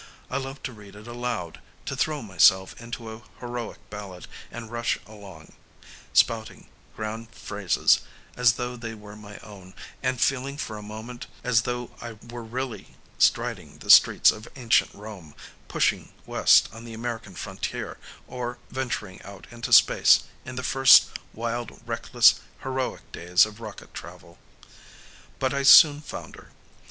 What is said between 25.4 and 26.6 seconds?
I soon founder.